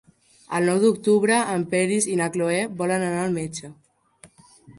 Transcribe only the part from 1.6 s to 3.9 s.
Peris i na Cloè volen anar al metge.